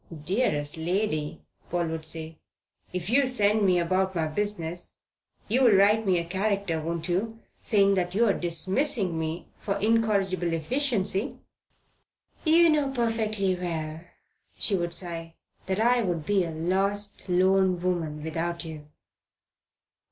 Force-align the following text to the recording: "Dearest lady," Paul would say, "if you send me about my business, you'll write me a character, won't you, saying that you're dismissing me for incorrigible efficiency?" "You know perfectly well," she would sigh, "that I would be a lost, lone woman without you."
"Dearest 0.25 0.77
lady," 0.77 1.41
Paul 1.69 1.89
would 1.89 2.05
say, 2.05 2.39
"if 2.91 3.07
you 3.07 3.27
send 3.27 3.63
me 3.63 3.77
about 3.77 4.15
my 4.15 4.25
business, 4.25 4.95
you'll 5.47 5.69
write 5.73 6.07
me 6.07 6.17
a 6.17 6.25
character, 6.25 6.81
won't 6.81 7.07
you, 7.07 7.37
saying 7.63 7.93
that 7.93 8.15
you're 8.15 8.33
dismissing 8.33 9.19
me 9.19 9.45
for 9.59 9.77
incorrigible 9.77 10.53
efficiency?" 10.53 11.37
"You 12.43 12.67
know 12.71 12.89
perfectly 12.89 13.53
well," 13.53 14.01
she 14.57 14.75
would 14.75 14.95
sigh, 14.95 15.35
"that 15.67 15.79
I 15.79 16.01
would 16.01 16.25
be 16.25 16.45
a 16.45 16.49
lost, 16.49 17.29
lone 17.29 17.79
woman 17.79 18.23
without 18.23 18.65
you." 18.65 18.85